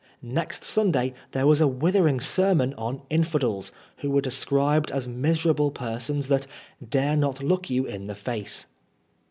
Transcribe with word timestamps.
Next 0.23 0.63
Sunday 0.63 1.13
there 1.31 1.45
was 1.45 1.61
a 1.61 1.67
withering 1.67 2.19
sermon 2.19 2.73
on" 2.73 3.03
infidels," 3.11 3.71
who 3.97 4.09
were 4.09 4.19
described 4.19 4.89
as 4.89 5.07
miserable 5.07 5.69
persons 5.69 6.27
that" 6.27 6.47
dare 6.97 7.15
not 7.15 7.43
look 7.43 7.69
you 7.69 7.85
in 7.85 8.05
the 8.05 8.15
face." 8.15 8.65